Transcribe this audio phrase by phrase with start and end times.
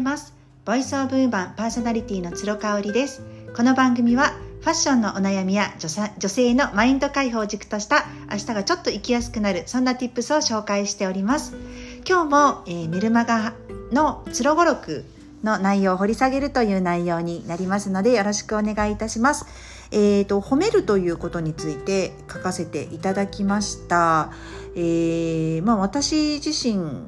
[0.00, 0.34] います。
[0.64, 3.22] ボイスオブウーマンパーソナリティの鶴香織です。
[3.54, 11.54] この番組はファッションのお悩みや女性のマインド解放を軸とした明日がちょっと生きやすくなるそんな tips を紹介しております。
[12.08, 13.52] 今日も、えー、メルマガ
[13.92, 15.04] の鶴語録
[15.44, 19.44] の内容を掘り下げるという内容になりますのでよろしくお願いいたします。
[19.90, 24.30] えーと、褒めるということについて書かせていただきました。
[24.76, 27.02] えーまあ、私自身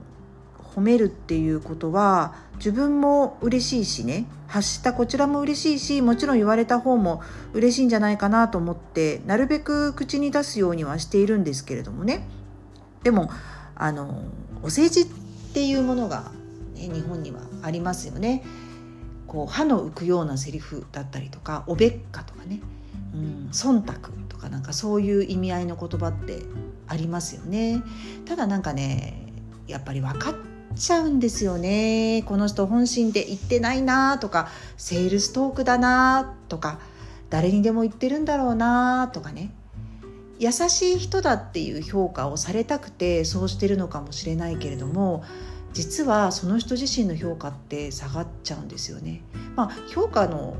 [0.74, 7.22] 褒めるっていうことは自分も嬉しいしね発したこちらも嬉しいしもちろん言われた方も
[7.52, 12.26] 嬉しいんじゃないかなと思ってなるべく口に出すようにはしているんですけれどもね
[13.02, 13.30] でも
[13.74, 14.24] あの
[14.62, 15.06] お世辞っ
[15.54, 16.32] ていうものが、
[16.74, 18.44] ね、日本にはありますよね。
[19.26, 22.60] こう歯の浮くようなセリフだったりとかおべっかとかね、
[23.14, 23.94] うん、忖度
[24.28, 26.42] とかなんかそういう意味合いの言葉って
[26.86, 27.82] ありますよね。
[28.26, 29.32] ただなんかね
[29.66, 30.34] やっぱり分かっ
[30.74, 36.78] ちゃうんですよねこの人本心で言ってないなとかセールストークだなとか
[37.30, 39.52] 誰にでも言ってるんだろうなとかね
[40.38, 45.22] 優しい人だっていう評価をされたくてそうしてるのかもしれないけれども
[45.72, 49.22] 実はその人自身の評価って下がっちゃうんですよね。
[49.56, 50.56] まあ、評価の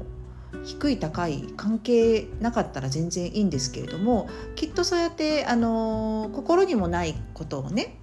[0.65, 7.97] 低い高い関係なかったら全然いいんですけれどもきっとそうやってあの心にもないことをね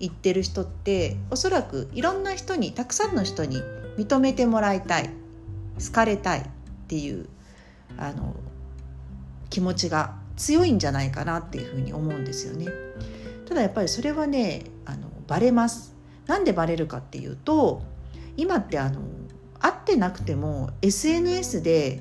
[0.00, 3.62] 言ってる人っておそらくいろんな人にたくさんの人に
[3.96, 5.10] 認めてもらいたい
[5.84, 6.44] 好かれたいっ
[6.86, 7.28] ていう
[7.96, 8.34] あの
[9.50, 12.66] 気持ちが強いんじゃないかなっていうふうに思うんですよね。
[13.46, 15.94] ただやっぱりそれはねあのバレます。
[16.26, 17.82] なんでバレるかっていうと
[18.36, 19.00] 今ってあの
[19.58, 22.00] 会ってなくても SNS で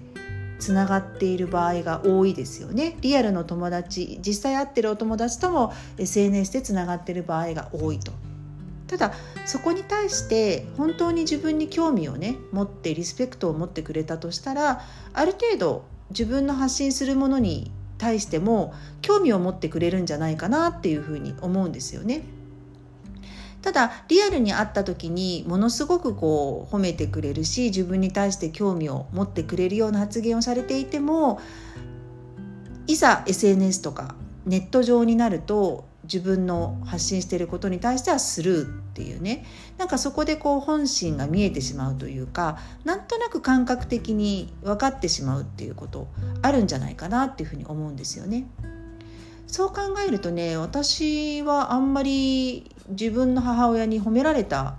[0.59, 8.11] つながっている場合が多いですよねリアルの友達実際会ってるお友達とも SNS でつながっている場合が多いと
[8.87, 9.13] ただ
[9.45, 14.81] そこに対して本当に自分に興味をね持ってリスペクトを持ってくれたとしたら
[15.13, 22.23] ある程度自分の発信するものに対しても興味を持ってくれるんじゃないかなっていうふうに思うんですよね。
[23.61, 31.41] ただリアルに会った時にものすごくこう褒めてくれるし自分に対して興味を持ってくれるような発言をされていても
[32.85, 34.15] いざ SNS とか
[34.45, 39.45] ネット上になると自分の発信していることに対してはスルーっていうね
[39.77, 46.07] なんかそこでこう本心が見えてしまうというかなんとなく感覚的に分かってしまうっていうこと
[46.41, 48.49] あるんじゃないかなっていうふうに思うんですよね。
[49.47, 54.77] そう考えるとね私はあんまり自分の母親に褒められた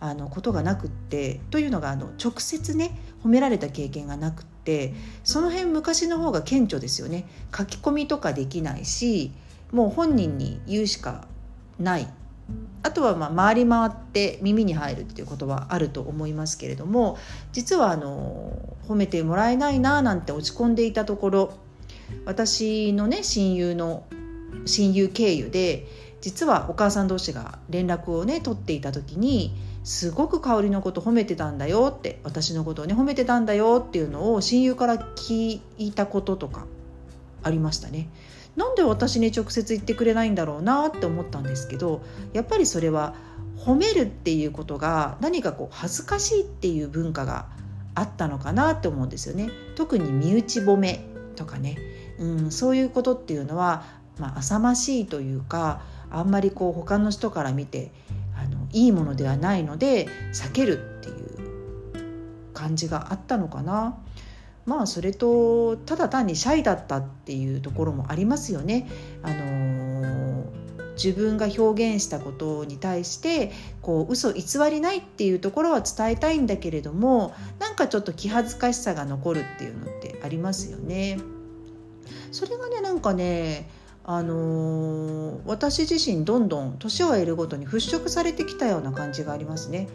[0.00, 7.26] あのことがなくってというのがあの直接ね褒められた経験がなくってその辺昔の方が顕著ですよね。
[7.56, 9.32] 書き込みとかできないし
[9.72, 11.26] もう本人に言うしか
[11.78, 12.08] ない。
[12.82, 17.18] あとはまあ回り回って耳に入るっていうことはあると思いますけれども
[17.52, 18.52] 実はあの
[18.88, 21.52] 褒めてもらえないななんて落ち込んでいたところ
[22.24, 24.04] 私のね親友の
[24.64, 25.86] 親友経由で
[26.20, 36.66] 実はお母さん同士が連絡をね取っていた時にすごく香りのこと褒めてたんだよって私のことをね褒めてたんだよっていうのを親友から聞いたこととか
[37.42, 38.08] ありましたね。
[38.56, 42.02] なんで私に直接言ってくれないんだろうなって思ったんですけど
[42.32, 43.14] やっぱりそれは
[43.56, 47.46] 褒めるっていうことが何かこう恥ずかしいっていう文化が
[47.94, 49.50] あったのかなって思うんですよね。
[49.76, 51.04] 特に身内褒め
[51.36, 51.78] とかね
[52.18, 53.84] うん、そういうことっていうのは、
[54.18, 55.80] まあ、浅ましいというか
[56.10, 57.92] あんまりこう他の人から見て
[58.36, 63.98] あのいいものではないので避けるっていう感じがあったのかな。
[64.66, 68.86] まあそれとただ単にシャイだったっていうところもありますよね。
[69.22, 70.44] あの、
[70.98, 81.18] 自分が表現したことに対してこう嘘偽りないっていうところは伝えたいんだけれどもなんかちょっと気恥ずかしさが残るっていうのってありますよね。
[82.32, 83.70] それがねなんかね
[84.10, 89.86] あのー、私自身どんどん年を得るごとに払拭されてきたような感じがありますね。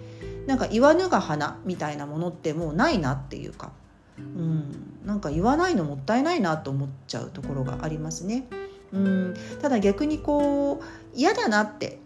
[0.46, 3.72] なんか言わぬが花みたいなものってもうないなっていうか、
[4.20, 8.46] うん、なんか言わないのもったいないなと思っちゃうところがありますね。
[8.92, 9.34] うん、
[9.64, 10.84] ただ逆にこう
[11.16, 11.98] 嫌だなって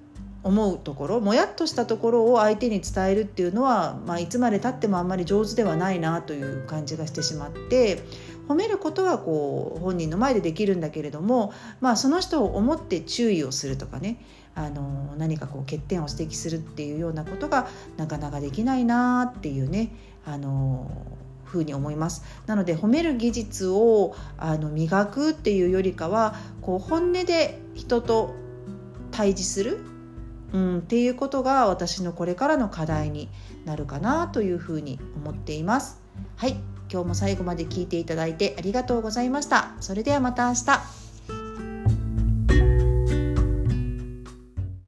[0.48, 8.04] 思うところもやっとしたところを相手に伝えるっていうのは、まあ、いつまでたってもあんまり上手ではないなという感じがしてしまって
[8.48, 14.24] 褒めることはこう本人の前でできるんだけれども、まあ、その人を思って注意をするとかね
[14.56, 17.68] あの何かこう欠点を指摘するっていうようなことが
[17.98, 19.92] なかなかできないなっていうね
[20.26, 20.90] あの
[21.46, 22.24] ふうに思います。
[22.46, 28.34] なので褒める技術をあの磨くっていうよりかはこう本音で人と
[29.12, 29.80] 対峙する
[30.54, 33.30] うん、っていうことが私のこれからの課題に
[33.66, 36.02] なるかなというふうに思っています。
[36.36, 36.56] はい
[36.92, 39.76] 今日も最後まで聞いていただいてありがとうございました。
[39.82, 41.07] それではまた明日。